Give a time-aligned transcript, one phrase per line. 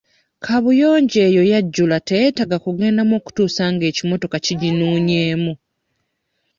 [0.45, 5.53] Kaabuyonjo eyo yajjula teyeetaaga kugendamu okutuusa nga ekimotoka kiginuunyeemu.